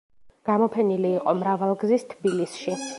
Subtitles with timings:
[0.49, 2.79] გამოფენილი იყო: მრავალგზის თბილისში.